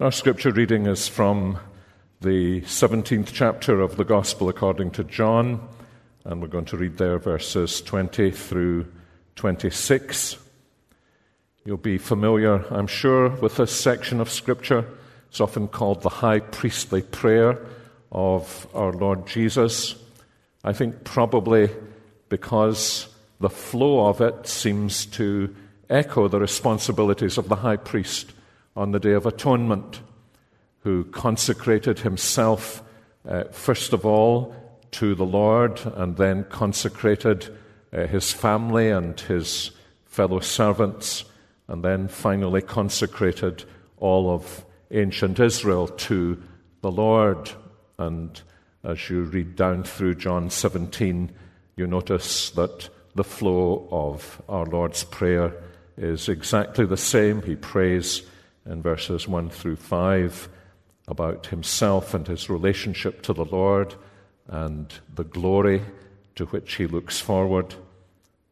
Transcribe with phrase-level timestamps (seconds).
[0.00, 1.58] Our scripture reading is from
[2.22, 5.68] the 17th chapter of the Gospel according to John,
[6.24, 8.86] and we're going to read there verses 20 through
[9.36, 10.38] 26.
[11.64, 14.86] You'll be familiar, I'm sure, with this section of scripture.
[15.28, 17.64] It's often called the high priestly prayer
[18.10, 19.94] of our Lord Jesus.
[20.64, 21.68] I think probably
[22.28, 23.08] because
[23.40, 25.54] the flow of it seems to
[25.90, 28.32] echo the responsibilities of the high priest
[28.76, 30.00] on the Day of Atonement,
[30.80, 32.82] who consecrated himself,
[33.28, 34.54] uh, first of all,
[34.92, 37.56] to the Lord, and then consecrated
[37.92, 39.70] uh, his family and his
[40.04, 41.24] fellow servants,
[41.68, 43.64] and then finally consecrated
[43.98, 46.42] all of ancient Israel to
[46.80, 47.50] the Lord.
[47.98, 48.40] And
[48.84, 51.30] as you read down through John 17,
[51.76, 55.54] you notice that the flow of our Lord's Prayer
[55.96, 57.42] is exactly the same.
[57.42, 58.22] He prays
[58.66, 60.48] in verses 1 through 5
[61.08, 63.94] about himself and his relationship to the Lord
[64.46, 65.82] and the glory
[66.36, 67.74] to which he looks forward.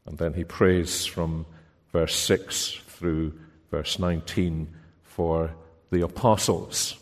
[0.07, 1.47] And then he prays from
[1.93, 3.39] verse 6 through
[3.71, 4.69] verse 19
[5.03, 5.55] for
[5.91, 6.97] the apostles.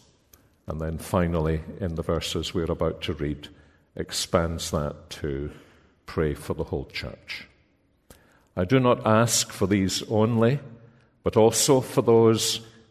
[0.67, 3.49] And then finally, in the verses we're about to read,
[3.97, 5.51] expands that to
[6.07, 7.47] pray for the whole church.
[8.57, 10.61] I do not ask for these only,
[11.23, 12.61] but also for those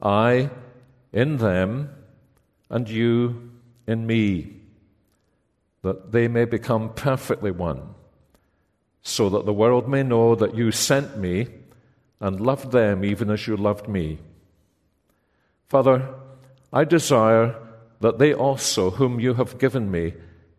[0.00, 0.50] I
[1.12, 1.90] in them,
[2.70, 3.50] and you
[3.86, 4.56] in me,
[5.82, 7.94] that they may become perfectly one,
[9.02, 11.48] so that the world may know that you sent me
[12.20, 14.18] and loved them even as you loved me.
[15.68, 16.08] Father,
[16.72, 17.54] I desire
[18.00, 20.14] that they also, whom you have given me,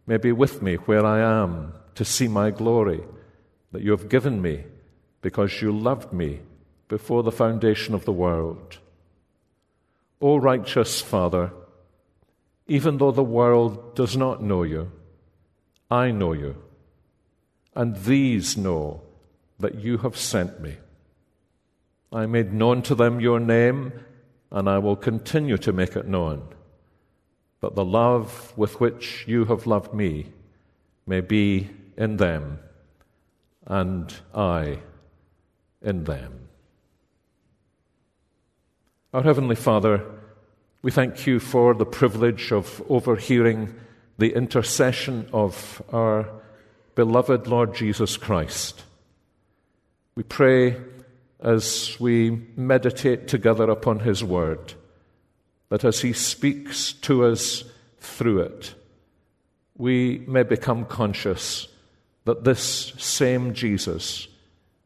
[0.08, 3.04] may be with me where I am to see my glory
[3.72, 4.64] that you have given me
[5.22, 6.40] because you loved me
[6.88, 8.80] before the foundation of the world.
[10.22, 11.52] O righteous Father,
[12.68, 14.91] even though the world does not know you,
[15.90, 16.62] I know you,
[17.74, 19.02] and these know
[19.59, 20.75] that you have sent me.
[22.12, 23.94] I made known to them your name,
[24.52, 26.44] and I will continue to make it known,
[27.62, 30.28] that the love with which you have loved me
[31.07, 32.59] may be in them,
[33.66, 34.80] and I
[35.81, 36.49] in them.
[39.12, 40.06] Our Heavenly Father,
[40.84, 43.74] we thank you for the privilege of overhearing
[44.20, 46.30] the intercession of our
[46.94, 48.84] beloved Lord Jesus Christ.
[50.14, 50.78] We pray
[51.40, 54.75] as we meditate together upon His Word
[55.69, 57.64] that as He speaks to us
[58.00, 58.75] through it,
[59.75, 61.68] we may become conscious
[62.25, 64.28] that this same Jesus,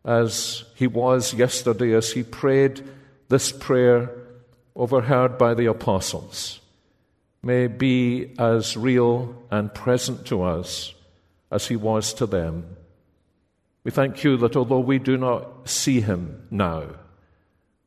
[0.05, 2.81] as He was yesterday, as He prayed
[3.33, 4.11] this prayer,
[4.75, 6.61] overheard by the apostles,
[7.41, 10.93] may be as real and present to us
[11.49, 12.63] as he was to them.
[13.83, 16.83] We thank you that although we do not see him now,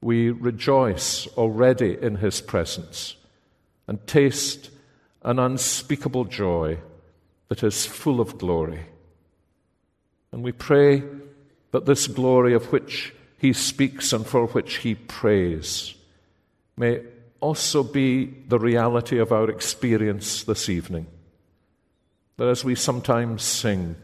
[0.00, 3.14] we rejoice already in his presence
[3.86, 4.70] and taste
[5.22, 6.78] an unspeakable joy
[7.50, 8.80] that is full of glory.
[10.32, 11.04] And we pray
[11.70, 15.94] that this glory of which he speaks and for which he prays
[16.76, 17.02] may
[17.40, 21.06] also be the reality of our experience this evening.
[22.36, 23.96] That as we sometimes sing,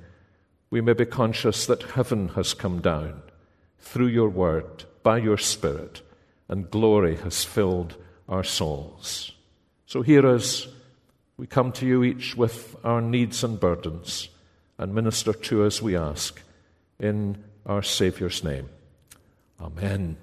[0.71, 3.23] we may be conscious that heaven has come down
[3.79, 6.03] through your word, by your Spirit,
[6.49, 7.97] and glory has filled
[8.29, 9.33] our souls.
[9.87, 10.69] So hear us.
[11.37, 14.29] We come to you each with our needs and burdens,
[14.79, 16.41] and minister to us, we ask,
[16.99, 18.69] in our Saviour's name.
[19.63, 20.17] Amen.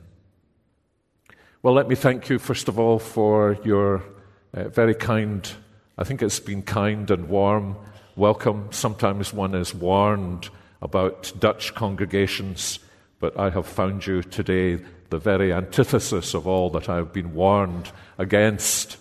[1.63, 4.03] Well, let me thank you, first of all, for your
[4.53, 5.49] uh, very kind,
[5.97, 7.77] I think it's been kind and warm
[8.17, 8.67] welcome.
[8.71, 10.49] Sometimes one is warned
[10.81, 12.79] about Dutch congregations,
[13.21, 17.33] but I have found you today the very antithesis of all that I have been
[17.33, 18.97] warned against.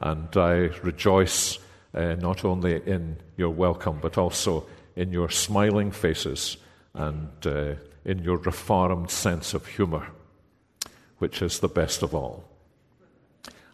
[0.00, 1.58] And I rejoice
[1.92, 4.66] uh, not only in your welcome, but also
[4.96, 6.56] in your smiling faces
[6.94, 7.74] and uh,
[8.04, 10.08] in your reformed sense of humor,
[11.18, 12.44] which is the best of all.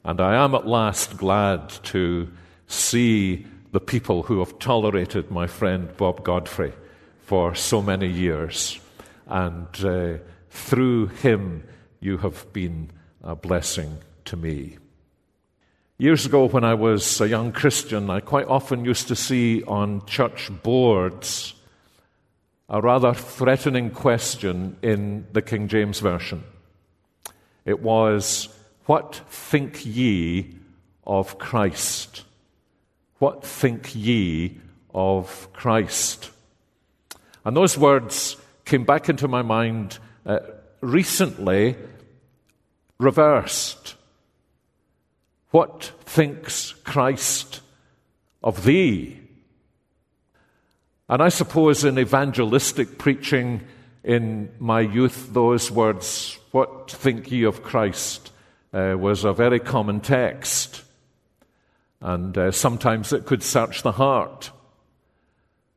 [0.04, 2.28] And I am at last glad to
[2.66, 6.72] see the people who have tolerated my friend Bob Godfrey
[7.22, 8.80] for so many years.
[9.26, 10.18] And uh,
[10.50, 11.64] through him,
[12.00, 12.90] you have been
[13.22, 14.78] a blessing to me.
[15.98, 20.06] Years ago, when I was a young Christian, I quite often used to see on
[20.06, 21.54] church boards
[22.68, 26.44] a rather threatening question in the King James Version.
[27.64, 28.48] It was,
[28.84, 30.56] What think ye
[31.06, 32.24] of Christ?
[33.18, 34.60] What think ye
[34.94, 36.30] of Christ?
[37.44, 40.40] And those words came back into my mind uh,
[40.82, 41.76] recently,
[42.98, 43.94] reversed.
[45.50, 47.60] What thinks Christ
[48.42, 49.27] of thee?
[51.08, 53.62] And I suppose in evangelistic preaching
[54.04, 58.32] in my youth, those words, What think ye of Christ?
[58.72, 60.82] Uh, was a very common text.
[62.00, 64.50] And uh, sometimes it could search the heart.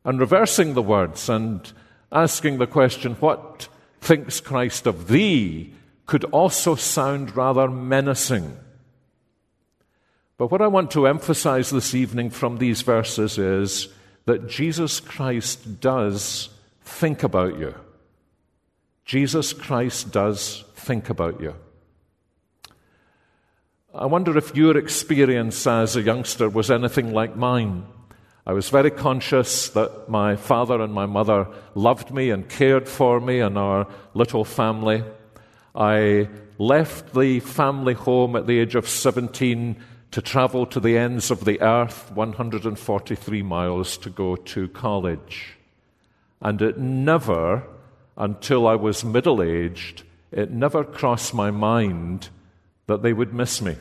[0.04, 1.72] And reversing the words and
[2.12, 3.70] asking the question, What
[4.02, 5.74] thinks Christ of thee?
[6.08, 8.58] could also sound rather menacing.
[10.38, 13.88] But what I want to emphasize this evening from these verses is
[14.26, 16.50] that Jesus Christ does
[16.84, 17.76] think about you.
[19.06, 21.56] Jesus Christ does think about you.
[23.94, 27.86] I wonder if your experience as a youngster was anything like mine.
[28.46, 33.20] I was very conscious that my father and my mother loved me and cared for
[33.20, 35.04] me and our little family.
[35.76, 39.76] I left the family home at the age of 17
[40.12, 45.58] to travel to the ends of the earth, 143 miles to go to college.
[46.42, 47.64] And it never,
[48.18, 52.30] until I was middle aged, it never crossed my mind
[52.88, 53.78] that they would miss me.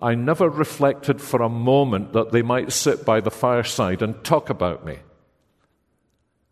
[0.00, 4.48] I never reflected for a moment that they might sit by the fireside and talk
[4.48, 4.98] about me.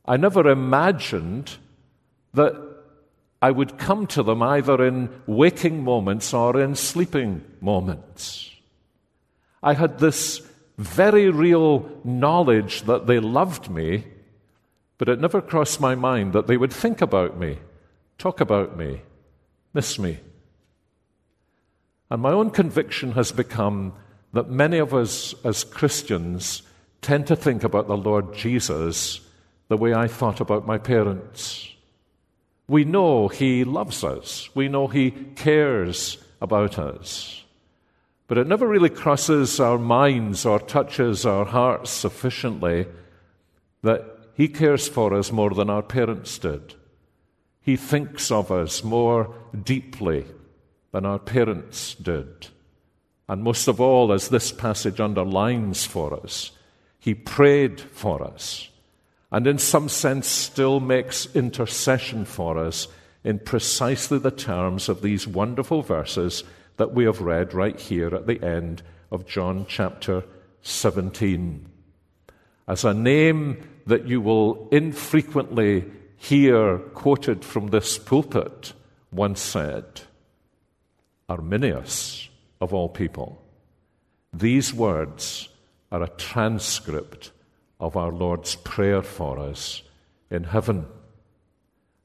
[0.04, 1.56] I never imagined
[2.34, 2.67] that
[3.40, 8.50] I would come to them either in waking moments or in sleeping moments.
[9.62, 10.42] I had this
[10.76, 14.04] very real knowledge that they loved me,
[14.96, 17.58] but it never crossed my mind that they would think about me,
[18.16, 19.02] talk about me,
[19.72, 20.18] miss me.
[22.10, 23.92] And my own conviction has become
[24.32, 26.62] that many of us as Christians
[27.02, 29.20] tend to think about the Lord Jesus
[29.68, 31.72] the way I thought about my parents.
[32.68, 37.44] We know He loves us, we know He cares about us.
[38.28, 42.86] But it never really crosses our minds or touches our hearts sufficiently
[43.82, 44.04] that
[44.34, 46.74] He cares for us more than our parents did.
[47.62, 49.34] He thinks of us more
[49.64, 50.26] deeply
[50.92, 52.48] than our parents did.
[53.28, 56.50] And most of all, as this passage underlines for us,
[56.98, 58.68] He prayed for us
[59.30, 62.88] and in some sense still makes intercession for us
[63.24, 66.44] in precisely the terms of these wonderful verses
[66.76, 70.24] that we have read right here at the end of John chapter
[70.62, 71.66] 17.
[72.66, 75.84] As a name that you will infrequently
[76.16, 78.72] hear quoted from this pulpit
[79.10, 80.02] once said,
[81.28, 82.28] Arminius,
[82.60, 83.42] of all people.
[84.32, 85.48] These words
[85.90, 87.30] are a transcript
[87.80, 89.82] of our Lord's prayer for us
[90.30, 90.86] in heaven.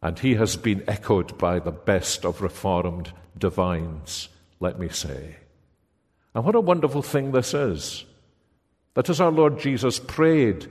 [0.01, 5.37] And he has been echoed by the best of Reformed divines, let me say.
[6.35, 8.05] And what a wonderful thing this is.
[8.95, 10.67] That as our Lord Jesus prayed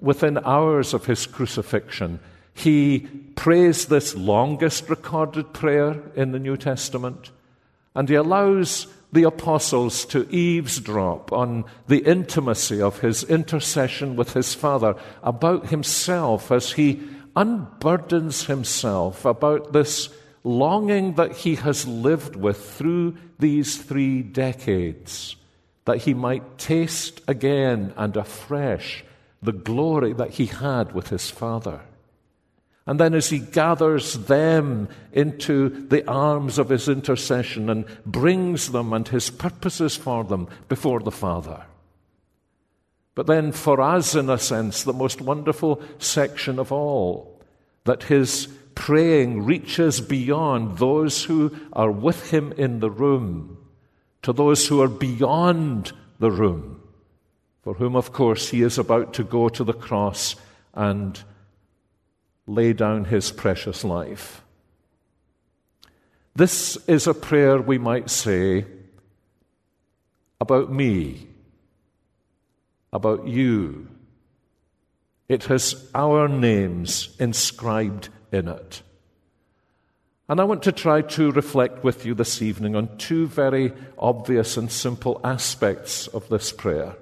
[0.00, 2.20] within hours of his crucifixion,
[2.54, 3.00] he
[3.34, 7.30] prays this longest recorded prayer in the New Testament,
[7.94, 14.54] and he allows the apostles to eavesdrop on the intimacy of his intercession with his
[14.54, 17.00] Father about himself as he
[17.36, 20.08] unburdens himself about this
[20.42, 25.36] longing that he has lived with through these three decades,
[25.84, 29.04] that he might taste again and afresh
[29.42, 31.80] the glory that he had with his Father.
[32.86, 38.92] And then, as he gathers them into the arms of his intercession and brings them
[38.92, 41.64] and his purposes for them before the Father.
[43.16, 47.40] But then, for us, in a sense, the most wonderful section of all,
[47.84, 53.56] that his praying reaches beyond those who are with him in the room
[54.22, 56.82] to those who are beyond the room,
[57.62, 60.36] for whom, of course, he is about to go to the cross
[60.74, 61.24] and
[62.46, 64.42] lay down his precious life.
[66.34, 68.66] This is a prayer, we might say,
[70.40, 71.28] about me,
[72.92, 73.88] about you.
[75.28, 78.82] It has our names inscribed in it.
[80.28, 84.56] And I want to try to reflect with you this evening on two very obvious
[84.56, 86.96] and simple aspects of this prayer.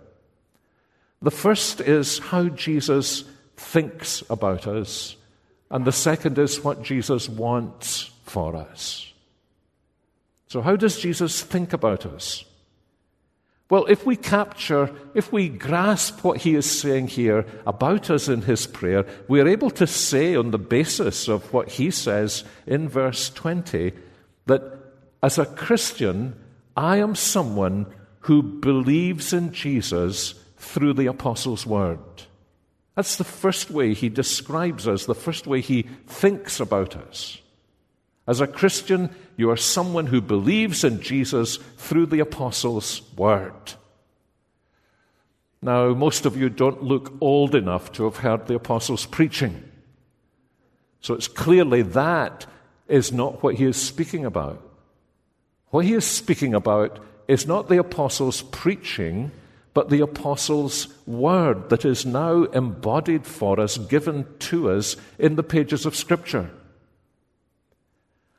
[1.22, 3.24] The first is how Jesus
[3.56, 5.16] thinks about us,
[5.74, 9.12] and the second is what Jesus wants for us.
[10.46, 12.44] So, how does Jesus think about us?
[13.68, 18.42] Well, if we capture, if we grasp what he is saying here about us in
[18.42, 22.88] his prayer, we are able to say, on the basis of what he says in
[22.88, 23.94] verse 20,
[24.46, 24.62] that
[25.24, 26.38] as a Christian,
[26.76, 27.86] I am someone
[28.20, 31.98] who believes in Jesus through the Apostles' Word.
[32.94, 37.40] That's the first way he describes us, the first way he thinks about us.
[38.26, 43.74] As a Christian, you are someone who believes in Jesus through the Apostles' Word.
[45.60, 49.62] Now, most of you don't look old enough to have heard the Apostles' preaching.
[51.00, 52.46] So it's clearly that
[52.86, 54.62] is not what he is speaking about.
[55.70, 56.98] What he is speaking about
[57.28, 59.32] is not the Apostles' preaching,
[59.74, 65.42] but the Apostles' Word that is now embodied for us, given to us in the
[65.42, 66.50] pages of Scripture.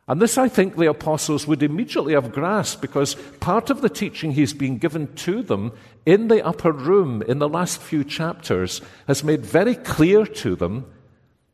[0.07, 4.31] And this, I think, the apostles would immediately have grasped because part of the teaching
[4.33, 5.71] he's been given to them
[6.05, 10.85] in the upper room in the last few chapters has made very clear to them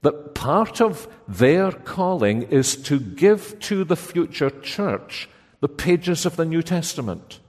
[0.01, 5.29] that part of their calling is to give to the future church
[5.61, 7.39] the pages of the New Testament.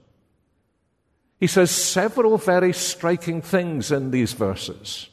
[1.42, 5.08] He says several very striking things in these verses.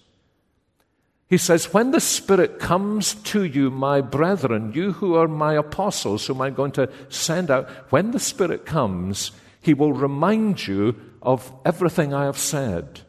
[1.28, 6.28] He says, When the Spirit comes to you, my brethren, you who are my apostles,
[6.28, 11.52] whom I'm going to send out, when the Spirit comes, he will remind you of
[11.66, 13.00] everything I have said.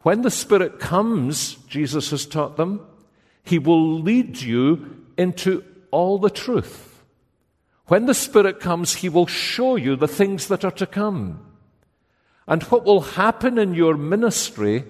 [0.00, 2.84] When the Spirit comes, Jesus has taught them,
[3.44, 5.62] he will lead you into
[5.92, 7.04] all the truth.
[7.86, 11.46] When the Spirit comes, he will show you the things that are to come.
[12.50, 14.84] And what will happen in your ministry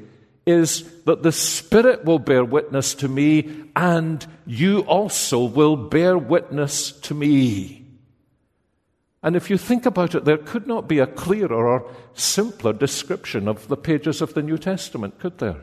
[0.47, 6.91] is that the Spirit will bear witness to me, and you also will bear witness
[6.91, 7.85] to me.
[9.23, 13.47] And if you think about it, there could not be a clearer or simpler description
[13.47, 15.63] of the pages of the New Testament, could there?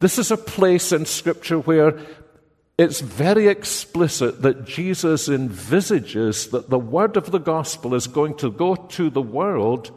[0.00, 1.98] This is a place in Scripture where
[2.78, 8.50] it's very explicit that Jesus envisages that the word of the gospel is going to
[8.50, 9.92] go to the world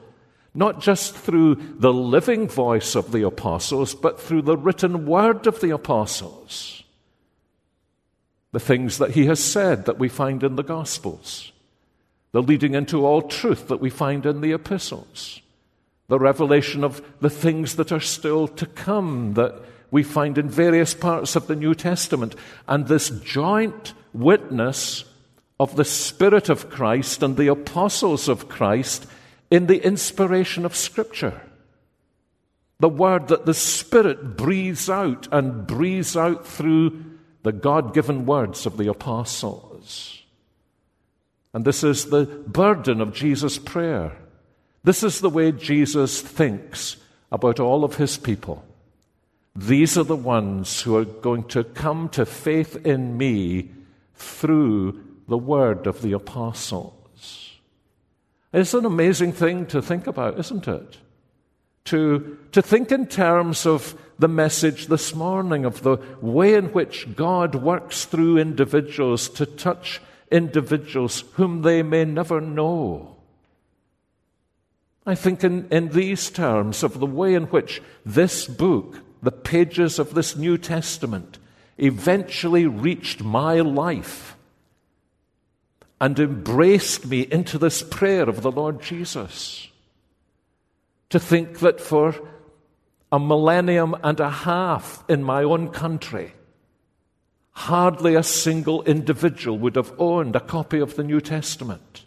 [0.58, 5.62] not just through the living voice of the apostles, but through the written word of
[5.62, 6.84] the apostles.
[8.54, 11.52] The things that he has said that we find in the Gospels,
[12.32, 15.42] the leading into all truth that we find in the epistles,
[16.08, 19.62] the revelation of the things that are still to come that
[19.92, 22.34] we find in various parts of the New Testament,
[22.68, 25.06] and this joint witness
[25.60, 29.06] of the Spirit of Christ and the apostles of Christ
[29.50, 31.42] in the inspiration of Scripture.
[32.80, 37.04] The word that the Spirit breathes out and breathes out through
[37.44, 40.22] the God given words of the apostles.
[41.54, 44.18] And this is the burden of Jesus' prayer.
[44.84, 46.98] This is the way Jesus thinks
[47.32, 48.63] about all of his people.
[49.56, 53.72] These are the ones who are going to come to faith in me
[54.13, 56.97] through the word of the apostle.
[58.58, 60.98] It's an amazing thing to think about, isn't it?
[61.86, 67.16] To, to think in terms of the message this morning, of the way in which
[67.16, 73.18] God works through individuals to touch individuals whom they may never know.
[75.06, 80.00] I think in, in these terms of the way in which this book, the pages
[80.00, 81.38] of this New Testament,
[81.78, 84.36] eventually reached my life
[86.00, 89.68] and embraced me into this prayer of the Lord Jesus.
[91.10, 92.16] To think that for
[93.12, 96.34] a millennium and a half in my own country,
[97.51, 102.04] hardly a single individual would have owned a copy of the New Testament.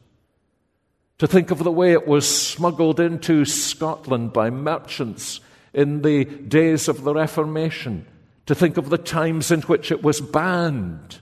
[1.18, 5.40] To think of the way it was smuggled into Scotland by merchants
[5.74, 8.06] in the days of the Reformation.
[8.46, 11.18] To think of the times in which it was banned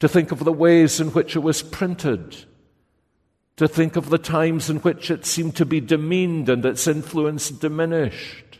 [0.00, 2.44] to think of the ways in which it was printed,
[3.56, 7.50] to think of the times in which it seemed to be demeaned and its influence
[7.50, 8.58] diminished,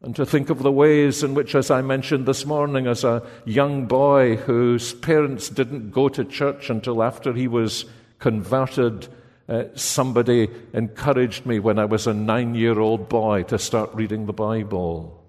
[0.00, 3.26] and to think of the ways in which, as I mentioned this morning, as a
[3.44, 7.84] young boy whose parents didn't go to church until after he was
[8.18, 9.08] converted,
[9.48, 14.26] uh, somebody encouraged me when I was a nine year old boy to start reading
[14.26, 15.24] the Bible.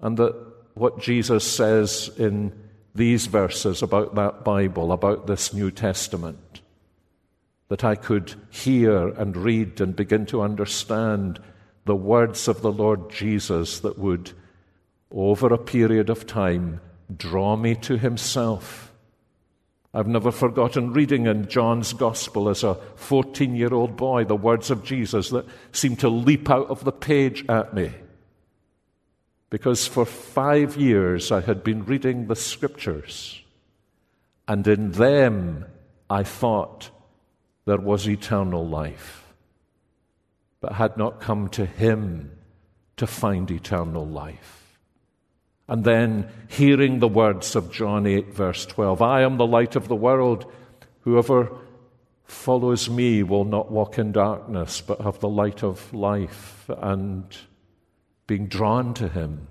[0.00, 0.47] And that
[0.78, 2.52] what Jesus says in
[2.94, 6.60] these verses about that Bible, about this New Testament,
[7.68, 11.40] that I could hear and read and begin to understand
[11.84, 14.32] the words of the Lord Jesus that would,
[15.10, 16.80] over a period of time,
[17.14, 18.92] draw me to Himself.
[19.94, 24.70] I've never forgotten reading in John's Gospel as a 14 year old boy the words
[24.70, 27.90] of Jesus that seemed to leap out of the page at me.
[29.50, 33.42] Because for five years I had been reading the Scriptures,
[34.46, 35.64] and in them
[36.10, 36.90] I thought
[37.64, 39.32] there was eternal life,
[40.60, 42.32] but had not come to Him
[42.96, 44.78] to find eternal life.
[45.68, 49.88] And then hearing the words of John 8, verse 12 I am the light of
[49.88, 50.50] the world.
[51.00, 51.50] Whoever
[52.24, 56.68] follows me will not walk in darkness, but have the light of life.
[56.68, 57.24] And
[58.28, 59.48] being drawn to him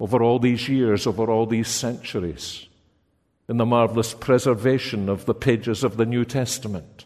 [0.00, 2.66] over all these years, over all these centuries,
[3.48, 7.04] in the marvelous preservation of the pages of the New Testament,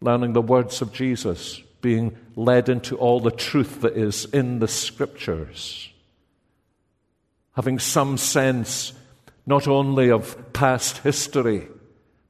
[0.00, 4.68] learning the words of Jesus, being led into all the truth that is in the
[4.68, 5.90] Scriptures
[7.60, 8.92] having some sense
[9.46, 11.68] not only of past history,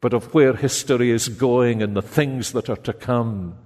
[0.01, 3.57] but of where history is going and the things that are to come,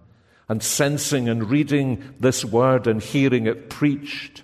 [0.49, 4.43] and sensing and reading this word and hearing it preached.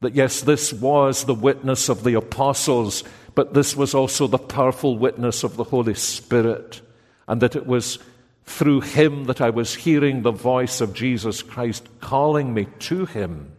[0.00, 4.98] That yes, this was the witness of the apostles, but this was also the powerful
[4.98, 6.80] witness of the Holy Spirit,
[7.28, 7.98] and that it was
[8.44, 13.52] through him that I was hearing the voice of Jesus Christ calling me to him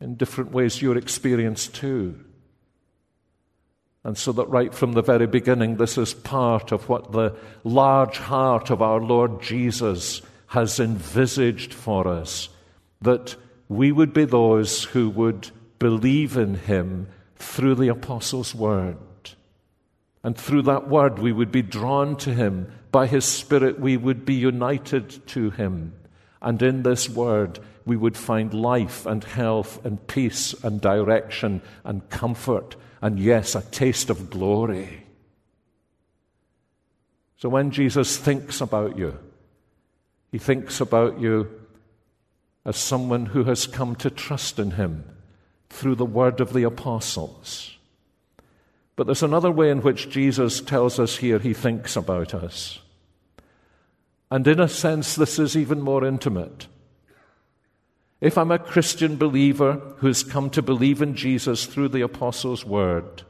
[0.00, 2.25] in different ways your experience too.
[4.06, 8.18] And so that right from the very beginning, this is part of what the large
[8.18, 12.48] heart of our Lord Jesus has envisaged for us
[13.00, 13.34] that
[13.68, 15.50] we would be those who would
[15.80, 18.96] believe in him through the apostles' word.
[20.22, 22.70] And through that word, we would be drawn to him.
[22.92, 25.94] By his Spirit, we would be united to him.
[26.40, 32.08] And in this word, we would find life and health and peace and direction and
[32.08, 35.04] comfort and, yes, a taste of glory.
[37.38, 39.18] So when Jesus thinks about you,
[40.32, 41.48] he thinks about you
[42.64, 45.04] as someone who has come to trust in him
[45.70, 47.76] through the word of the apostles.
[48.96, 52.80] But there's another way in which Jesus tells us here he thinks about us.
[54.30, 56.66] And in a sense, this is even more intimate.
[58.20, 63.22] If I'm a Christian believer who's come to believe in Jesus through the Apostles' word,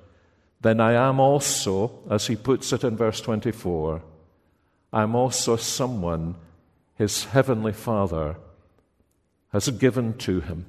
[0.61, 4.03] then I am also, as he puts it in verse 24,
[4.93, 6.37] I'm also someone
[6.95, 8.37] his heavenly Father
[9.53, 10.67] has given to him.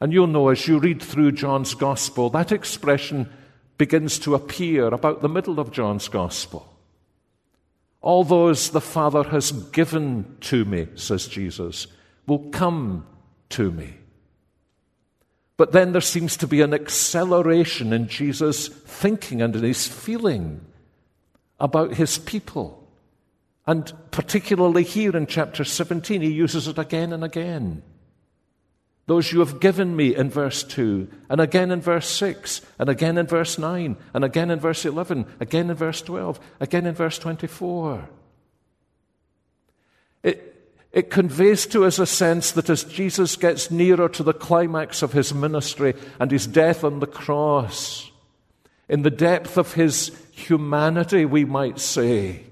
[0.00, 3.30] And you'll know as you read through John's Gospel, that expression
[3.78, 6.66] begins to appear about the middle of John's Gospel.
[8.02, 11.86] All those the Father has given to me, says Jesus
[12.26, 13.06] will come
[13.50, 13.94] to me.
[15.56, 20.62] But then there seems to be an acceleration in Jesus' thinking and in his feeling
[21.58, 22.88] about his people.
[23.66, 27.82] And particularly here in chapter 17, he uses it again and again.
[29.06, 33.18] Those you have given me in verse 2, and again in verse 6, and again
[33.18, 37.18] in verse 9, and again in verse 11, again in verse 12, again in verse
[37.18, 38.08] 24.
[40.22, 40.49] It,
[40.92, 45.12] it conveys to us a sense that as Jesus gets nearer to the climax of
[45.12, 48.10] his ministry and his death on the cross,
[48.88, 52.44] in the depth of his humanity, we might say,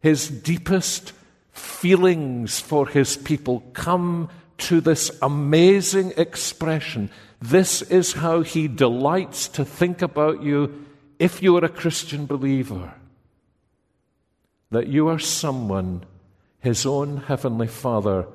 [0.00, 1.12] his deepest
[1.52, 7.10] feelings for his people come to this amazing expression.
[7.40, 10.84] This is how he delights to think about you
[11.18, 12.92] if you are a Christian believer.
[14.70, 16.04] That you are someone
[16.64, 18.26] his own heavenly Father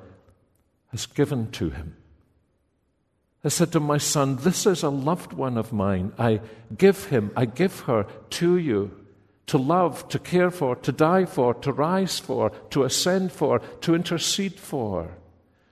[0.92, 1.96] has given to him.
[3.42, 6.12] I said to my son, This is a loved one of mine.
[6.16, 6.40] I
[6.78, 8.06] give him, I give her
[8.38, 8.92] to you
[9.46, 13.96] to love, to care for, to die for, to rise for, to ascend for, to
[13.96, 15.10] intercede for,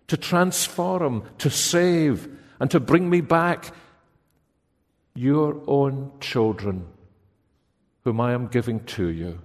[0.09, 2.27] to transform, to save,
[2.59, 3.73] and to bring me back
[5.14, 6.88] your own children,
[8.03, 9.38] whom I am giving to you.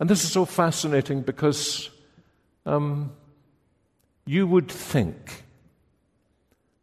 [0.00, 1.90] And this is so fascinating because
[2.66, 3.12] um,
[4.26, 5.44] you would think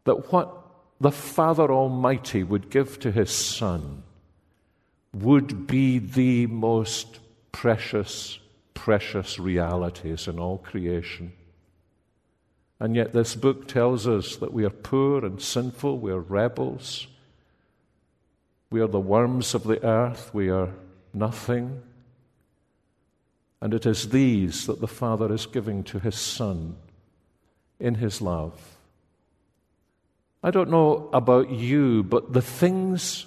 [0.04, 0.56] that what
[1.00, 4.02] the Father Almighty would give to his Son
[5.12, 7.18] would be the most
[7.50, 8.38] precious,
[8.72, 11.32] precious realities in all creation.
[12.80, 17.06] And yet, this book tells us that we are poor and sinful, we are rebels,
[18.70, 20.70] we are the worms of the earth, we are
[21.14, 21.82] nothing.
[23.62, 26.74] And it is these that the Father is giving to His Son
[27.78, 28.76] in His love.
[30.42, 33.26] I don't know about you, but the things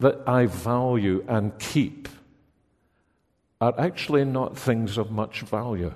[0.00, 2.08] that I value and keep
[3.60, 5.94] are actually not things of much value.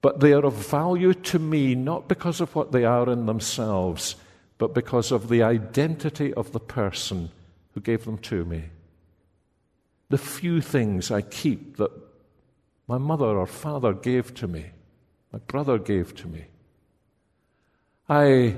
[0.00, 4.16] But they are of value to me not because of what they are in themselves,
[4.58, 7.30] but because of the identity of the person
[7.74, 8.64] who gave them to me.
[10.10, 11.90] The few things I keep that
[12.86, 14.66] my mother or father gave to me,
[15.32, 16.46] my brother gave to me.
[18.08, 18.56] I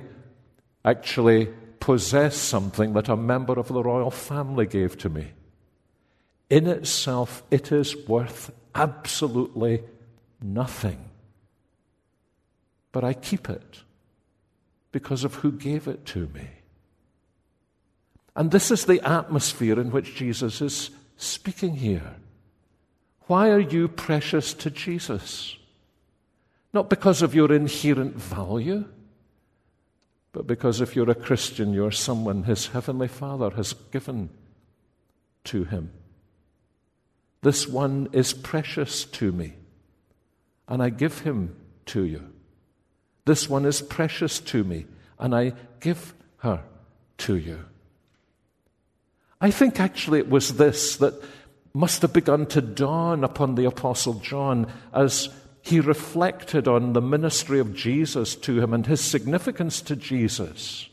[0.85, 1.49] actually
[1.81, 5.33] possess something that a member of the royal family gave to me.
[6.49, 9.83] In itself, it is worth absolutely
[10.41, 11.11] nothing.
[12.93, 13.83] But I keep it
[14.93, 16.49] because of who gave it to me.
[18.37, 22.17] And this is the atmosphere in which Jesus is speaking here.
[23.27, 25.57] Why are you precious to Jesus?
[26.73, 28.87] Not because of your inherent value,
[30.33, 34.31] but because if you're a Christian, you're someone his heavenly Father has given
[35.45, 35.91] to him.
[37.43, 39.55] This one is precious to me,
[40.69, 41.57] and I give him
[41.87, 42.33] to you.
[43.25, 44.87] This one is precious to me,
[45.19, 46.63] and I give her
[47.19, 47.65] to you.
[49.41, 51.15] I think actually it was this that
[51.73, 55.29] must have begun to dawn upon the Apostle John as
[55.63, 60.89] he reflected on the ministry of Jesus to him and his significance to Jesus.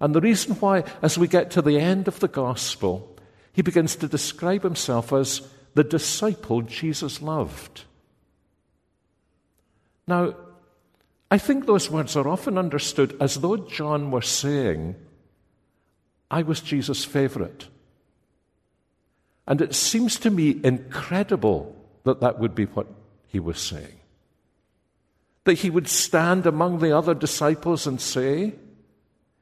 [0.00, 3.16] And the reason why, as we get to the end of the gospel,
[3.52, 5.42] he begins to describe himself as
[5.74, 7.84] the disciple Jesus loved.
[10.06, 10.34] Now,
[11.30, 14.96] I think those words are often understood as though John were saying,
[16.32, 17.68] I was Jesus' favorite.
[19.46, 22.86] And it seems to me incredible that that would be what
[23.28, 24.00] he was saying.
[25.44, 28.54] That he would stand among the other disciples and say,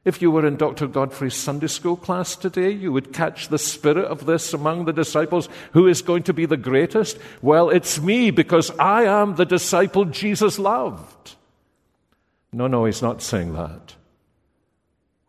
[0.05, 0.89] if you were in Dr.
[0.89, 5.49] Godfrey's Sunday school class today, you would catch the spirit of this among the disciples.
[5.73, 7.19] Who is going to be the greatest?
[7.43, 11.37] Well, it's me because I am the disciple Jesus loved.
[12.53, 13.95] No, no, he's not saying that.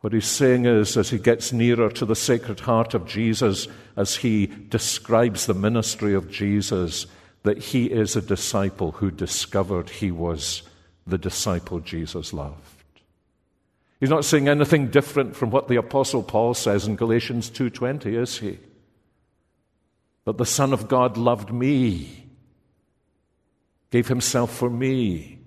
[0.02, 4.16] What he's saying is, as he gets nearer to the Sacred Heart of Jesus, as
[4.16, 7.06] he describes the ministry of Jesus,
[7.44, 10.64] that he is a disciple who discovered he was
[11.06, 12.58] the disciple Jesus loved.
[14.00, 18.40] He's not saying anything different from what the apostle Paul says in Galatians 2:20, is
[18.40, 18.58] he?
[20.26, 22.28] That the son of God loved me,
[23.92, 25.41] gave himself for me.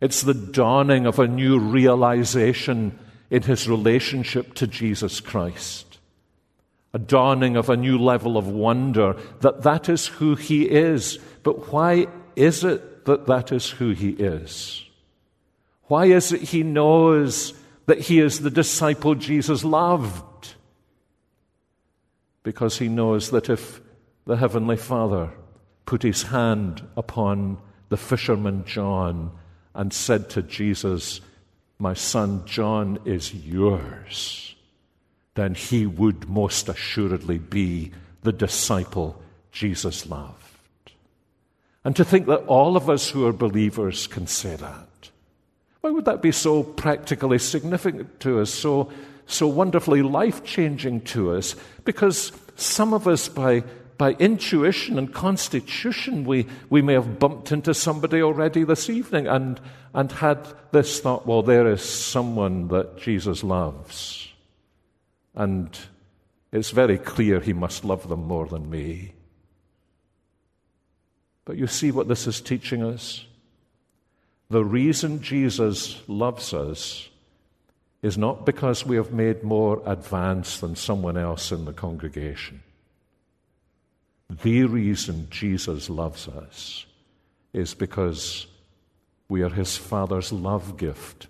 [0.00, 2.98] It's the dawning of a new realization
[3.30, 5.90] in his relationship to Jesus Christ
[6.92, 11.18] a dawning of a new level of wonder that that is who he is.
[11.42, 14.84] But why is it that that is who he is?
[15.84, 17.54] Why is it he knows
[17.86, 20.54] that he is the disciple Jesus loved?
[22.42, 23.80] Because he knows that if
[24.26, 25.30] the Heavenly Father
[25.86, 27.58] put his hand upon
[27.88, 29.32] the fisherman John
[29.80, 31.20] and said to Jesus,
[31.80, 34.50] My son John is yours
[35.40, 39.20] then he would most assuredly be the disciple
[39.52, 40.34] Jesus loved.
[41.82, 45.10] And to think that all of us who are believers can say that.
[45.80, 48.92] Why would that be so practically significant to us, so,
[49.24, 51.56] so wonderfully life changing to us?
[51.86, 53.64] Because some of us, by,
[54.00, 59.60] by intuition and constitution, we, we may have bumped into somebody already this evening and,
[59.92, 60.38] and had
[60.72, 64.32] this thought, well, there is someone that Jesus loves.
[65.34, 65.78] And
[66.50, 69.12] it's very clear he must love them more than me.
[71.44, 73.26] But you see what this is teaching us?
[74.48, 77.10] The reason Jesus loves us
[78.00, 82.62] is not because we have made more advance than someone else in the congregation.
[84.30, 86.86] The reason Jesus loves us
[87.52, 88.46] is because
[89.28, 91.26] we are his Father's love gift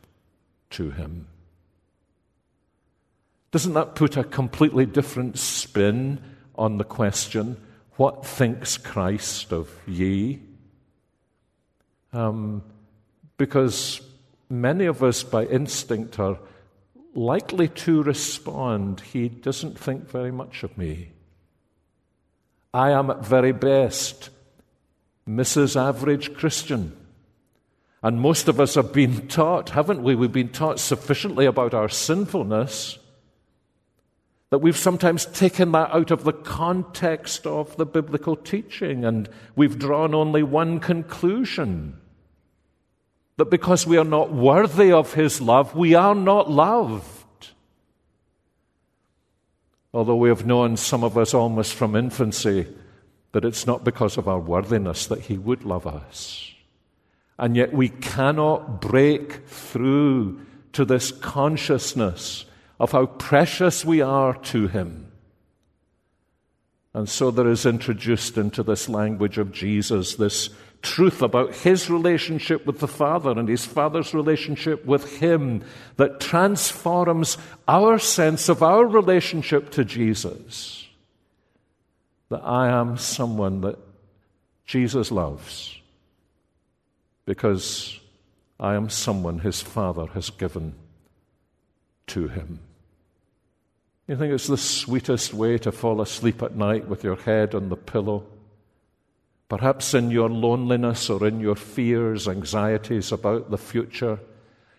[0.70, 1.26] to him.
[3.52, 6.22] Doesn't that put a completely different spin
[6.56, 7.56] on the question,
[7.96, 10.40] What thinks Christ of ye?
[12.12, 12.62] Um,
[13.38, 14.02] because
[14.50, 16.38] many of us by instinct are
[17.14, 21.12] likely to respond, He doesn't think very much of me.
[22.72, 24.30] I am at very best
[25.28, 25.76] Mrs.
[25.76, 26.96] Average Christian.
[28.02, 30.14] And most of us have been taught, haven't we?
[30.14, 32.98] We've been taught sufficiently about our sinfulness
[34.50, 39.78] that we've sometimes taken that out of the context of the biblical teaching and we've
[39.78, 41.96] drawn only one conclusion
[43.37, 47.19] that because we are not worthy of His love, we are not loved.
[49.92, 52.66] Although we have known, some of us almost from infancy,
[53.33, 56.53] that it's not because of our worthiness that He would love us.
[57.38, 60.40] And yet we cannot break through
[60.72, 62.44] to this consciousness
[62.79, 65.11] of how precious we are to Him.
[66.92, 70.50] And so there is introduced into this language of Jesus this
[70.83, 75.62] truth about his relationship with the Father and his Father's relationship with him
[75.97, 77.37] that transforms
[77.69, 80.87] our sense of our relationship to Jesus.
[82.31, 83.79] That I am someone that
[84.64, 85.77] Jesus loves
[87.27, 87.99] because
[88.59, 90.75] I am someone his Father has given
[92.09, 92.61] to him.
[94.07, 97.69] You think it's the sweetest way to fall asleep at night with your head on
[97.69, 98.27] the pillow?
[99.50, 104.20] Perhaps in your loneliness or in your fears, anxieties about the future,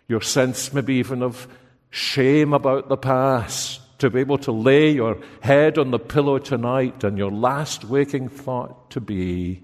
[0.07, 1.45] your sense maybe even of
[1.89, 7.03] shame about the past, to be able to lay your head on the pillow tonight
[7.03, 9.61] and your last waking thought to be,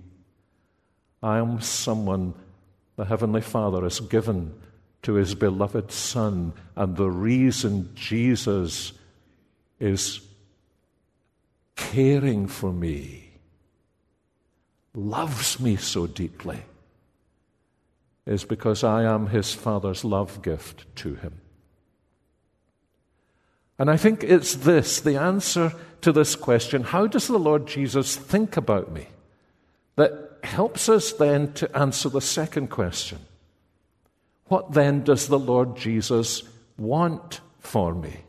[1.23, 2.33] I am someone
[2.97, 4.53] the Heavenly Father has given
[5.03, 8.91] to His beloved Son, and the reason Jesus
[9.79, 10.19] is
[11.77, 13.26] caring for me
[14.97, 16.63] loves me so deeply
[18.25, 21.39] is because I am his Father's love gift to him.
[23.79, 28.15] And I think it's this, the answer to this question how does the Lord Jesus
[28.15, 29.07] think about me?
[29.95, 33.19] That helps us then to answer the second question.
[34.45, 36.43] What then does the Lord Jesus
[36.77, 38.21] want for me?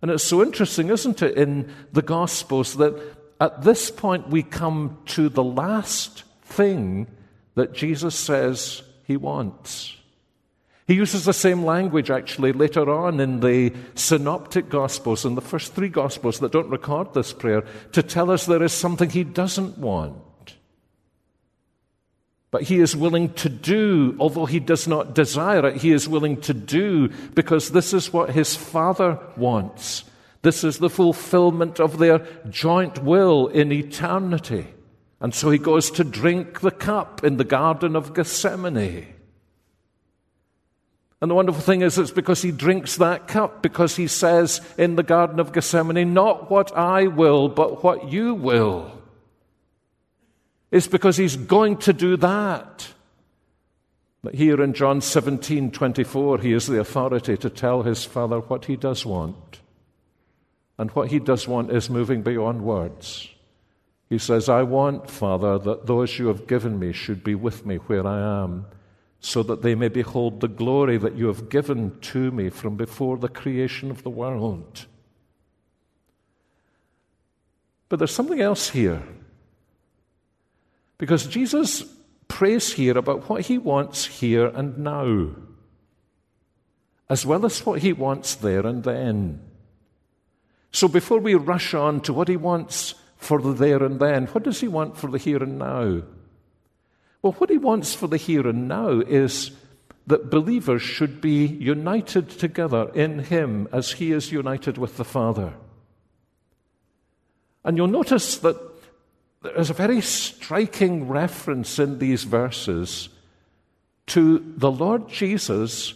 [0.00, 4.98] And it's so interesting, isn't it, in the Gospels that at this point, we come
[5.06, 7.06] to the last thing
[7.54, 9.96] that Jesus says he wants.
[10.88, 15.74] He uses the same language actually later on in the synoptic gospels, in the first
[15.74, 19.76] three gospels that don't record this prayer, to tell us there is something he doesn't
[19.76, 20.16] want.
[22.50, 26.40] But he is willing to do, although he does not desire it, he is willing
[26.42, 30.04] to do because this is what his Father wants.
[30.42, 34.68] This is the fulfillment of their joint will in eternity.
[35.20, 39.14] And so he goes to drink the cup in the Garden of Gethsemane.
[41.20, 44.94] And the wonderful thing is, it's because he drinks that cup, because he says in
[44.94, 48.92] the Garden of Gethsemane, Not what I will, but what you will.
[50.70, 52.88] It's because he's going to do that.
[54.22, 58.66] But here in John 17 24, he is the authority to tell his Father what
[58.66, 59.60] he does want.
[60.78, 63.28] And what he does want is moving beyond words.
[64.08, 67.76] He says, I want, Father, that those you have given me should be with me
[67.76, 68.66] where I am,
[69.20, 73.18] so that they may behold the glory that you have given to me from before
[73.18, 74.86] the creation of the world.
[77.88, 79.02] But there's something else here.
[80.96, 81.84] Because Jesus
[82.28, 85.30] prays here about what he wants here and now,
[87.10, 89.47] as well as what he wants there and then.
[90.72, 94.44] So before we rush on to what he wants for the there and then, what
[94.44, 96.02] does he want for the here and now?
[97.22, 99.50] Well, what he wants for the here and now is
[100.06, 105.54] that believers should be united together in him as he is united with the Father.
[107.64, 108.56] And you'll notice that
[109.42, 113.08] there's a very striking reference in these verses
[114.06, 115.94] to the Lord Jesus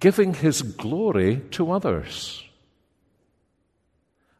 [0.00, 2.42] giving his glory to others.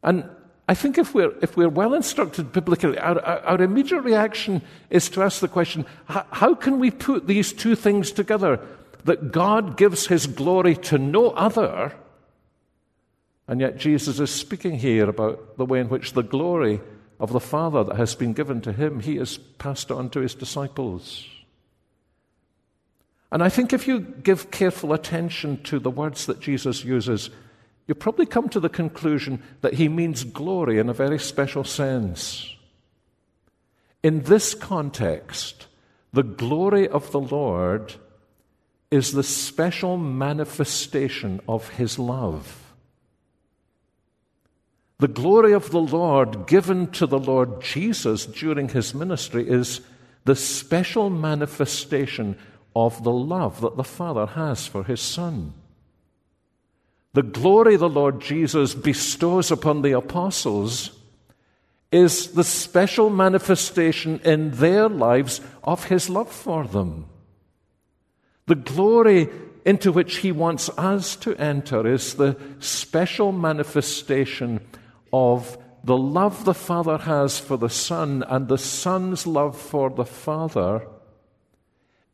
[0.02, 0.28] And
[0.68, 5.22] I think if we're, if we're well instructed biblically, our, our, immediate reaction is to
[5.22, 8.60] ask the question how, how can we put these two things together?
[9.04, 11.92] That God gives his glory to no other,
[13.48, 16.80] and yet Jesus is speaking here about the way in which the glory
[17.18, 20.34] of the Father that has been given to him, he has passed on to his
[20.34, 21.26] disciples.
[23.32, 27.30] And I think if you give careful attention to the words that Jesus uses,
[27.86, 32.54] you probably come to the conclusion that he means glory in a very special sense.
[34.02, 35.66] In this context,
[36.12, 37.94] the glory of the Lord
[38.90, 42.74] is the special manifestation of His love.
[44.98, 49.80] The glory of the Lord given to the Lord Jesus during His ministry is
[50.24, 52.36] the special manifestation
[52.76, 55.54] of the love that the Father has for His Son.
[57.14, 60.90] The glory the Lord Jesus bestows upon the apostles
[61.90, 67.06] is the special manifestation in their lives of His love for them.
[68.46, 69.28] The glory
[69.64, 74.60] into which He wants us to enter is the special manifestation
[75.12, 80.06] of the love the Father has for the Son and the Son's love for the
[80.06, 80.86] Father,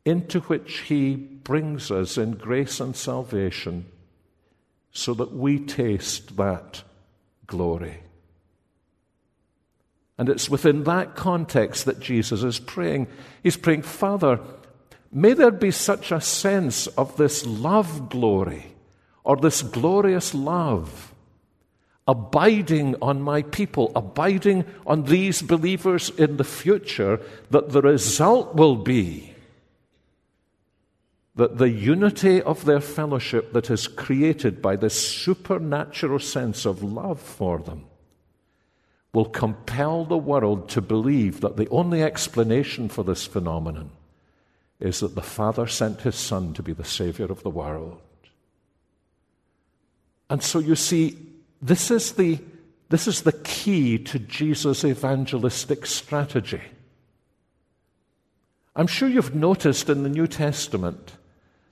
[0.03, 3.85] into which He brings us in grace and salvation,
[4.91, 6.83] so that we taste that
[7.47, 8.03] glory.
[10.17, 13.07] And it's within that context that Jesus is praying.
[13.41, 14.39] He's praying, Father,
[15.11, 18.73] may there be such a sense of this love glory,
[19.23, 21.13] or this glorious love
[22.09, 27.21] abiding on my people, abiding on these believers in the future,
[27.51, 29.28] that the result will be
[31.39, 37.17] that the unity of their fellowship that is created by this supernatural sense of love
[37.17, 37.85] for them
[39.13, 43.89] will compel the world to believe that the only explanation for this phenomenon
[44.81, 48.01] is that the Father sent his Son to be the Savior of the world.
[50.29, 51.17] And so you see,
[51.61, 52.37] this is the,
[52.89, 56.63] this is the key to Jesus' evangelistic strategy.
[58.75, 61.13] I'm sure you've noticed in the New Testament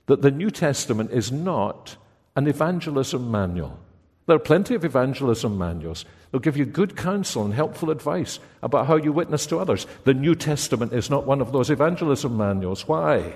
[0.08, 1.96] that the New Testament is not
[2.34, 3.78] an evangelism manual.
[4.26, 6.04] There are plenty of evangelism manuals.
[6.30, 9.86] They'll give you good counsel and helpful advice about how you witness to others.
[10.04, 12.86] The New Testament is not one of those evangelism manuals.
[12.88, 13.34] Why?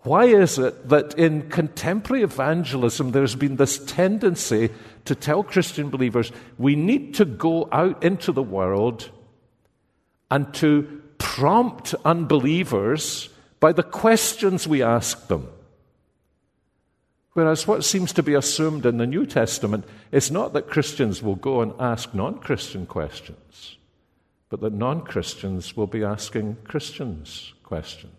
[0.00, 4.70] Why is it that in contemporary evangelism there's been this tendency
[5.04, 9.10] to tell Christian believers we need to go out into the world
[10.30, 13.28] and to prompt unbelievers
[13.60, 15.48] by the questions we ask them?
[17.34, 21.36] Whereas what seems to be assumed in the New Testament is not that Christians will
[21.36, 23.76] go and ask non Christian questions,
[24.48, 28.14] but that non Christians will be asking Christians questions.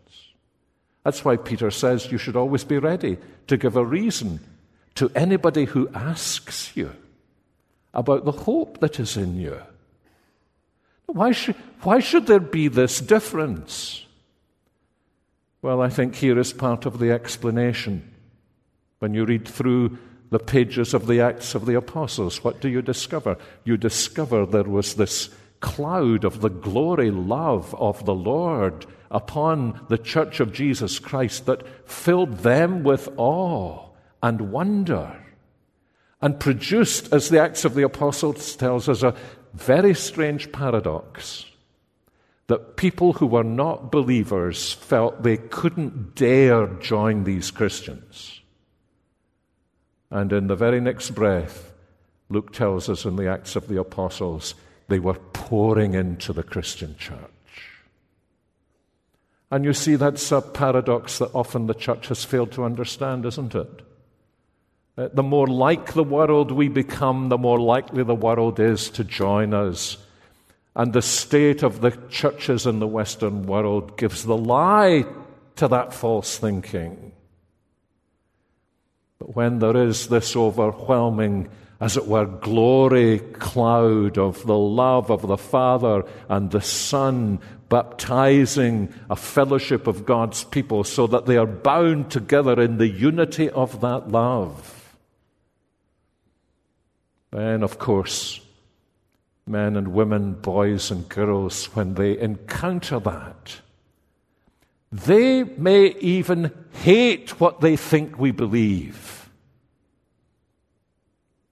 [1.04, 4.39] That's why Peter says you should always be ready to give a reason
[4.95, 6.95] to anybody who asks you
[7.93, 9.62] about the hope that is in you.
[11.08, 14.06] Why should, why should there be this difference?
[15.62, 18.12] Well, I think here is part of the explanation.
[19.00, 19.97] When you read through
[20.32, 23.38] the pages of the Acts of the Apostles, what do you discover?
[23.63, 29.97] You discover there was this cloud of the glory, love of the Lord upon the
[29.97, 33.89] church of Jesus Christ that filled them with awe
[34.24, 35.15] and wonder
[36.21, 39.15] and produced, as the Acts of the Apostles tells us, a
[39.54, 41.45] very strange paradox
[42.52, 48.42] that people who were not believers felt they couldn't dare join these Christians.
[50.10, 51.72] And in the very next breath,
[52.28, 54.54] Luke tells us in the Acts of the Apostles,
[54.90, 57.18] they were pouring into the Christian church.
[59.50, 63.56] And you see, that's a paradox that often the church has failed to understand, isn't
[63.56, 63.82] it?
[64.96, 69.54] The more like the world we become, the more likely the world is to join
[69.54, 69.98] us.
[70.76, 75.06] And the state of the churches in the Western world gives the lie
[75.58, 77.12] to that false thinking.
[79.20, 81.50] But when there is this overwhelming
[81.82, 88.94] as it were, glory cloud of the love of the Father and the Son, baptizing
[89.10, 93.82] a fellowship of God's people so that they are bound together in the unity of
[93.82, 94.96] that love.
[97.32, 98.40] Then, of course,
[99.47, 103.62] men and women, boys and girls, when they encounter that,
[104.92, 109.29] they may even hate what they think we believe.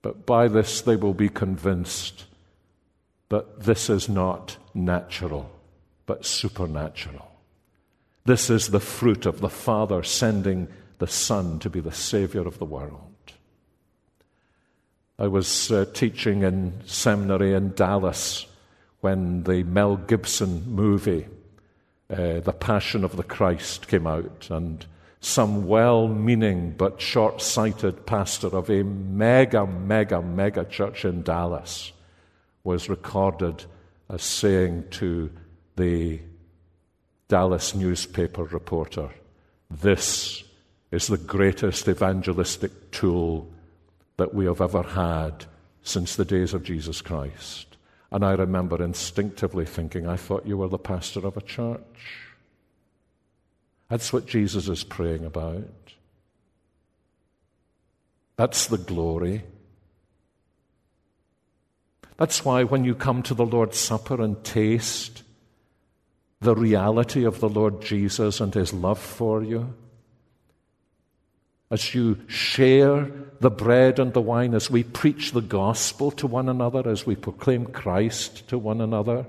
[0.01, 2.25] But by this they will be convinced
[3.29, 5.51] that this is not natural,
[6.05, 7.27] but supernatural.
[8.25, 10.67] This is the fruit of the Father sending
[10.97, 13.09] the Son to be the Savior of the world.
[15.22, 18.45] I was uh, teaching in seminary in Dallas
[19.01, 21.28] when the Mel Gibson movie,
[22.09, 24.86] uh, The Passion of the Christ, came out, and
[25.20, 31.91] some well meaning but short sighted pastor of a mega, mega, mega church in Dallas
[32.63, 33.65] was recorded
[34.09, 35.30] as saying to
[35.76, 36.22] the
[37.28, 39.09] Dallas newspaper reporter,
[39.70, 40.45] This
[40.91, 43.51] is the greatest evangelistic tool
[44.20, 45.45] that we have ever had
[45.82, 47.78] since the days of Jesus Christ.
[48.11, 51.80] And I remember instinctively thinking, I thought you were the pastor of a church.
[53.89, 55.67] That's what Jesus is praying about.
[58.36, 59.43] That's the glory.
[62.17, 65.24] That's why when you come to the Lord's Supper and taste
[66.41, 69.74] the reality of the Lord Jesus and his love for you,
[71.72, 73.09] as you share
[73.39, 77.15] the bread and the wine, as we preach the gospel to one another, as we
[77.15, 79.26] proclaim Christ to one another,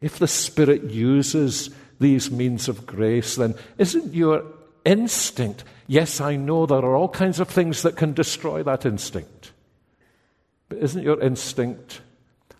[0.00, 4.44] if the Spirit uses these means of grace, then isn't your
[4.84, 9.52] instinct, yes, I know there are all kinds of things that can destroy that instinct,
[10.68, 12.00] but isn't your instinct,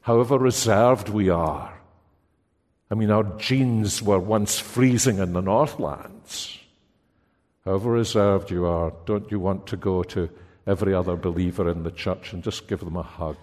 [0.03, 1.73] however reserved we are?
[2.91, 6.59] I mean, our genes were once freezing in the Northlands.
[7.65, 10.29] However reserved you are, don't you want to go to
[10.67, 13.37] every other believer in the church and just give them a hug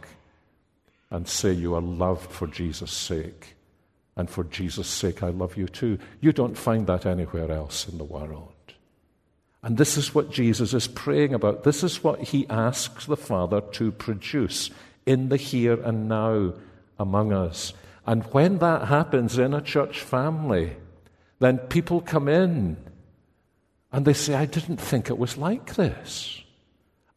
[1.09, 3.55] and say you are loved for Jesus' sake?
[4.15, 5.97] And for Jesus' sake, I love you too.
[6.19, 8.51] You don't find that anywhere else in the world.
[9.63, 11.63] And this is what Jesus is praying about.
[11.63, 14.71] This is what he asks the Father to produce
[15.05, 16.53] in the here and now
[16.97, 17.73] among us.
[18.05, 20.75] And when that happens in a church family,
[21.39, 22.75] then people come in
[23.91, 26.43] and they say, I didn't think it was like this.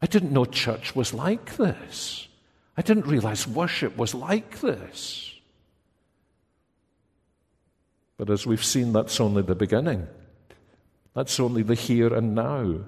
[0.01, 2.27] I didn't know church was like this.
[2.75, 5.33] I didn't realize worship was like this.
[8.17, 10.07] But as we've seen, that's only the beginning.
[11.13, 12.79] That's only the here and now.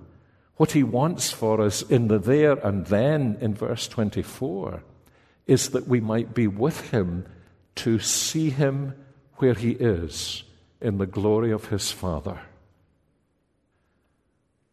[0.57, 4.81] What he wants for us in the there and then in verse 24
[5.47, 7.25] is that we might be with him
[7.75, 8.95] to see him
[9.35, 10.43] where he is
[10.81, 12.39] in the glory of his Father.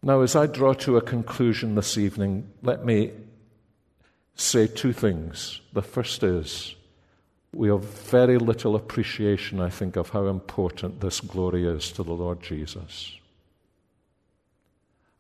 [0.03, 3.13] Now, as I draw to a conclusion this evening, let me
[4.35, 5.61] say two things.
[5.73, 6.75] The first is
[7.55, 12.15] we have very little appreciation, I think, of how important this glory is to the
[12.15, 13.13] Lord Jesus.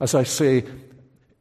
[0.00, 0.64] As I say,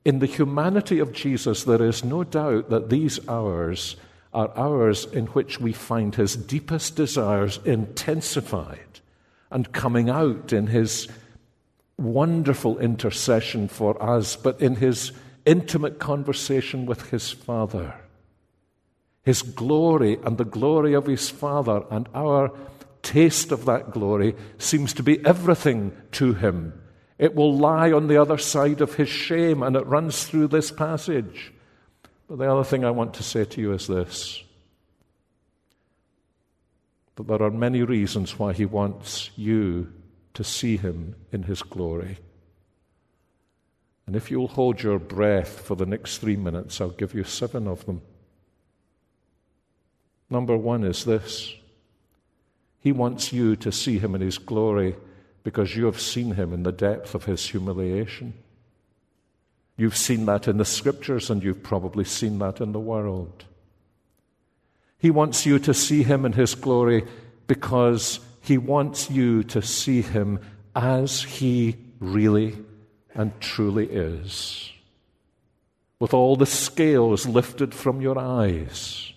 [0.05, 3.95] in the humanity of Jesus, there is no doubt that these hours
[4.33, 8.99] are hours in which we find his deepest desires intensified
[9.49, 11.07] and coming out in his
[12.01, 15.11] wonderful intercession for us, but in his
[15.45, 17.95] intimate conversation with his Father.
[19.23, 22.51] His glory and the glory of his Father and our
[23.01, 26.73] taste of that glory seems to be everything to him.
[27.17, 30.71] It will lie on the other side of his shame, and it runs through this
[30.71, 31.53] passage.
[32.27, 34.43] But the other thing I want to say to you is this
[37.17, 39.91] that there are many reasons why he wants you
[40.33, 42.17] to see him in his glory.
[44.07, 47.67] And if you'll hold your breath for the next three minutes, I'll give you seven
[47.67, 48.01] of them.
[50.29, 51.53] Number one is this
[52.79, 54.95] He wants you to see him in his glory
[55.43, 58.33] because you have seen him in the depth of his humiliation.
[59.77, 63.45] You've seen that in the scriptures, and you've probably seen that in the world.
[64.97, 67.05] He wants you to see him in his glory
[67.47, 70.39] because he wants you to see him
[70.75, 72.57] as he really
[73.13, 74.71] and truly is,
[75.99, 79.13] with all the scales lifted from your eyes.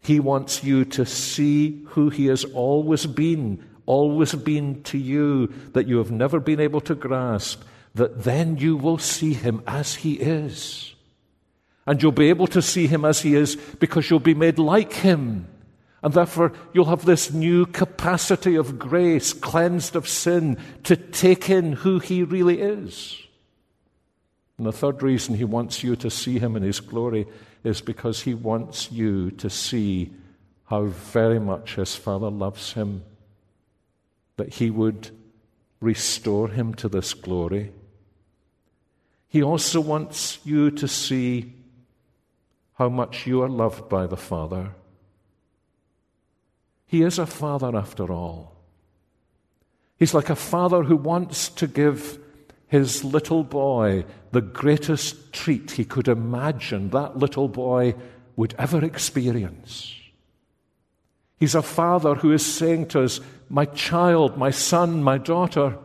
[0.00, 5.86] He wants you to see who he has always been, always been to you, that
[5.86, 7.62] you have never been able to grasp,
[7.94, 10.94] that then you will see him as he is.
[11.86, 14.92] And you'll be able to see him as he is because you'll be made like
[14.92, 15.46] him
[16.02, 21.72] and therefore, you'll have this new capacity of grace, cleansed of sin, to take in
[21.72, 23.18] who He really is.
[24.58, 27.26] And the third reason He wants you to see Him in His glory
[27.62, 30.12] is because He wants you to see
[30.64, 33.04] how very much His Father loves Him,
[34.38, 35.10] that He would
[35.80, 37.70] restore Him to this glory.
[39.28, 41.52] He also wants you to see
[42.74, 44.72] how much you are loved by the Father
[46.92, 48.52] he is a father after all.
[49.98, 52.18] He's like a father who wants to give
[52.66, 57.94] his little boy the greatest treat he could imagine that little boy
[58.36, 59.94] would ever experience.
[61.38, 65.78] He's a father who is saying to us, My child, my son, my daughter,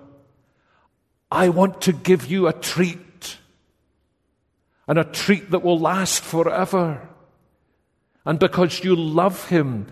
[1.31, 3.37] I want to give you a treat,
[4.89, 7.07] and a treat that will last forever.
[8.25, 9.87] And because you love him,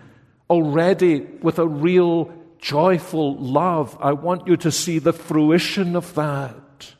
[0.48, 3.96] already with a real joyful love.
[4.00, 6.94] I want you to see the fruition of that.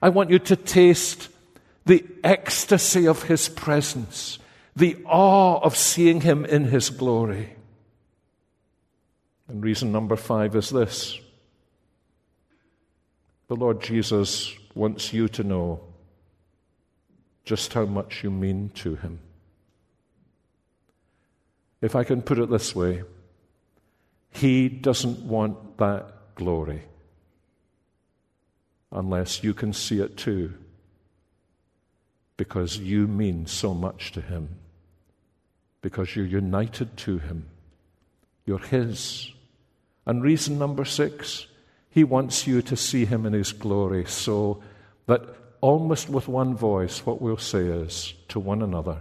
[0.00, 1.28] I want you to taste
[1.86, 4.38] the ecstasy of His presence,
[4.76, 7.56] the awe of seeing Him in His glory.
[9.48, 11.18] And reason number five is this
[13.48, 15.80] the Lord Jesus wants you to know
[17.44, 19.20] just how much you mean to Him.
[21.80, 23.02] If I can put it this way,
[24.30, 26.82] He doesn't want that glory
[28.90, 30.54] unless you can see it too,
[32.36, 34.48] because you mean so much to Him,
[35.82, 37.46] because you're united to Him,
[38.46, 39.30] you're His.
[40.06, 41.46] And reason number six,
[41.90, 44.62] he wants you to see him in his glory so
[45.06, 45.22] that
[45.60, 49.00] almost with one voice, what we'll say is to one another,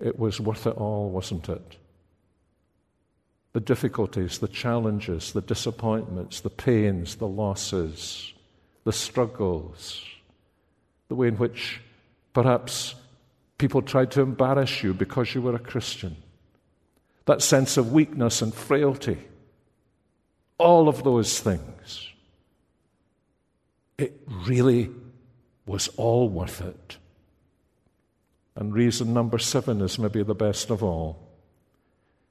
[0.00, 1.76] it was worth it all, wasn't it?
[3.52, 8.34] The difficulties, the challenges, the disappointments, the pains, the losses,
[8.84, 10.04] the struggles,
[11.08, 11.80] the way in which
[12.34, 12.94] perhaps
[13.56, 16.16] people tried to embarrass you because you were a Christian,
[17.24, 19.18] that sense of weakness and frailty
[20.58, 22.08] all of those things,
[23.98, 24.90] it really
[25.66, 26.96] was all worth it.
[28.56, 31.18] And reason number seven is maybe the best of all.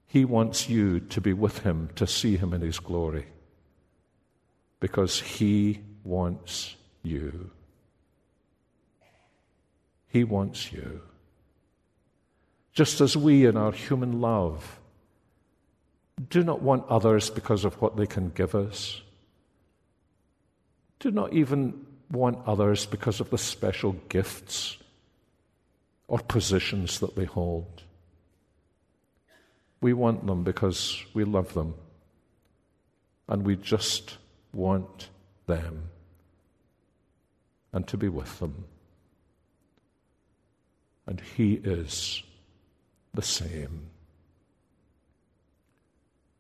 [0.08, 3.28] He wants you to be with him, to see him in his glory,
[4.80, 7.52] because he wants you.
[10.08, 11.02] He wants you.
[12.74, 14.80] Just as we, in our human love,
[16.30, 19.02] do not want others because of what they can give us.
[21.00, 24.78] Do not even want others because of the special gifts
[26.08, 27.84] or positions that they hold.
[29.82, 31.76] We want them because we love them
[33.28, 34.18] and we just
[34.54, 35.10] want
[35.48, 35.90] them
[37.74, 38.66] and to be with them.
[41.08, 42.24] And He is
[43.14, 43.88] the same.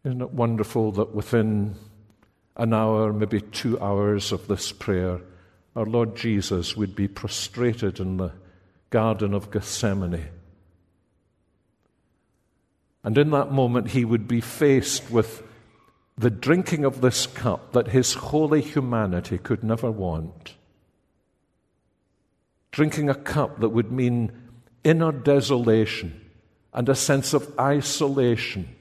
[0.03, 1.76] Isn't it wonderful that within
[2.57, 5.20] an hour, maybe two hours of this prayer,
[5.76, 8.32] our Lord Jesus would be prostrated in the
[8.96, 10.30] Garden of Gethsemane?
[13.04, 15.43] And in that moment, he would be faced with
[16.18, 20.56] the drinking of this cup that his holy humanity could never want.
[22.72, 24.32] Drinking a cup that would mean
[24.86, 26.22] inner desolation
[26.72, 28.74] and a sense of isolation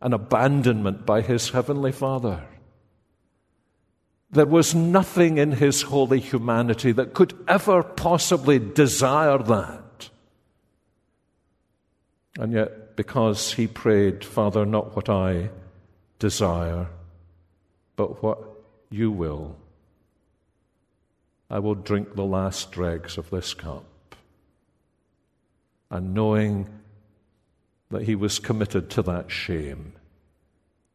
[0.00, 2.42] an abandonment by his heavenly Father.
[4.30, 10.10] There was nothing in his holy humanity that could ever possibly desire that.
[12.38, 15.48] And yet, because he prayed, Father, not what I
[16.18, 16.88] desire,
[17.96, 18.38] but what
[18.90, 19.56] you will,
[21.50, 23.84] I will drink the last dregs of this cup.
[25.90, 26.68] And knowing
[27.90, 29.94] that he was committed to that shame,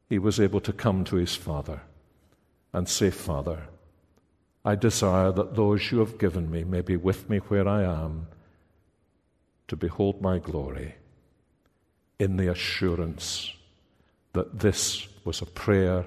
[0.08, 1.82] he was able to come to his Father
[2.74, 3.68] and say, Father,
[4.66, 8.28] I desire that those you have given me may be with me where I am
[9.68, 10.96] to behold my glory
[12.20, 13.54] in the assurance
[14.34, 16.06] that this was a prayer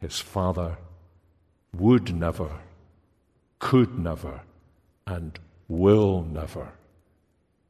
[0.00, 0.76] his Father
[1.74, 2.50] would never,
[3.58, 4.40] could never,
[5.06, 5.38] and
[5.68, 6.72] will never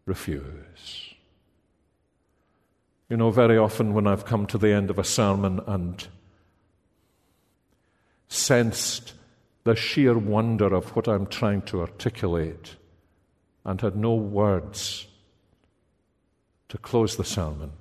[0.06, 1.14] refuse.
[3.08, 6.06] You know, very often when I've come to the end of a sermon and
[8.28, 9.14] sensed
[9.64, 12.76] the sheer wonder of what I'm trying to articulate
[13.64, 15.06] and had no words
[16.68, 17.72] to close the sermon,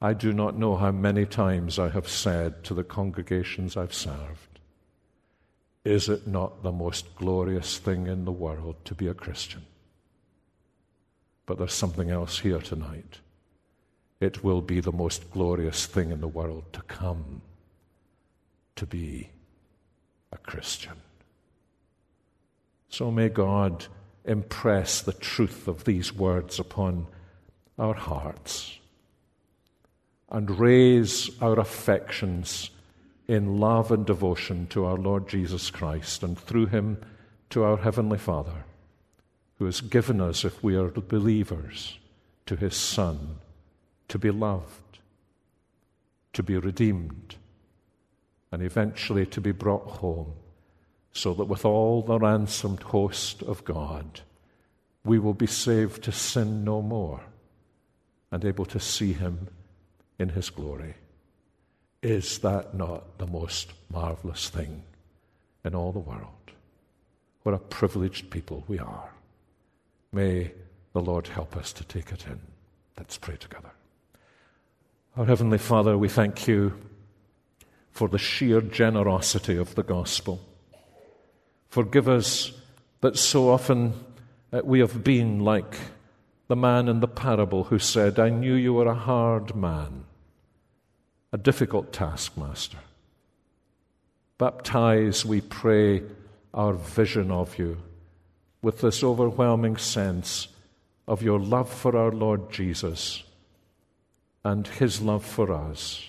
[0.00, 4.60] I do not know how many times I have said to the congregations I've served,
[5.84, 9.64] Is it not the most glorious thing in the world to be a Christian?
[11.46, 13.20] But there's something else here tonight.
[14.20, 17.42] It will be the most glorious thing in the world to come
[18.76, 19.30] to be
[20.32, 20.94] a Christian.
[22.88, 23.86] So may God
[24.24, 27.06] impress the truth of these words upon
[27.78, 28.78] our hearts
[30.30, 32.70] and raise our affections
[33.26, 36.98] in love and devotion to our Lord Jesus Christ and through him
[37.50, 38.64] to our Heavenly Father
[39.58, 41.98] who has given us, if we are believers,
[42.46, 43.36] to his Son,
[44.08, 44.98] to be loved,
[46.32, 47.36] to be redeemed,
[48.54, 50.32] and eventually to be brought home,
[51.10, 54.20] so that with all the ransomed host of God,
[55.04, 57.20] we will be saved to sin no more
[58.30, 59.48] and able to see him
[60.20, 60.94] in his glory.
[62.00, 64.84] Is that not the most marvelous thing
[65.64, 66.52] in all the world?
[67.42, 69.10] What a privileged people we are.
[70.12, 70.52] May
[70.92, 72.38] the Lord help us to take it in.
[72.96, 73.72] Let's pray together.
[75.16, 76.72] Our Heavenly Father, we thank you
[77.94, 80.40] for the sheer generosity of the gospel.
[81.68, 82.52] Forgive us
[83.00, 83.94] that so often
[84.52, 85.76] uh, we have been like
[86.48, 90.04] the man in the parable who said, I knew you were a hard man,
[91.32, 92.78] a difficult taskmaster.
[94.38, 96.02] Baptize, we pray,
[96.52, 97.78] our vision of you
[98.60, 100.48] with this overwhelming sense
[101.06, 103.22] of your love for our Lord Jesus
[104.44, 106.04] and his love for us.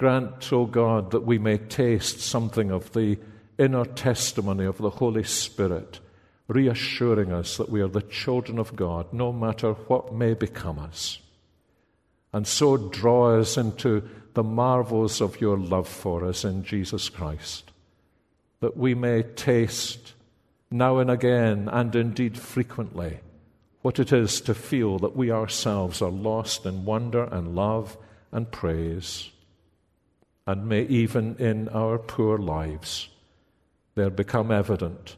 [0.00, 3.18] Grant, O God, that we may taste something of the
[3.58, 6.00] inner testimony of the Holy Spirit,
[6.48, 11.18] reassuring us that we are the children of God, no matter what may become us.
[12.32, 17.70] And so draw us into the marvels of your love for us in Jesus Christ,
[18.60, 20.14] that we may taste
[20.70, 23.20] now and again, and indeed frequently,
[23.82, 27.98] what it is to feel that we ourselves are lost in wonder and love
[28.32, 29.28] and praise.
[30.50, 33.08] And may even in our poor lives
[33.94, 35.14] there become evident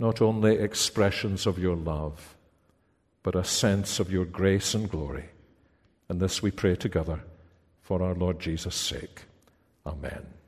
[0.00, 2.34] not only expressions of your love,
[3.22, 5.26] but a sense of your grace and glory.
[6.08, 7.20] And this we pray together
[7.80, 9.22] for our Lord Jesus' sake.
[9.86, 10.39] Amen.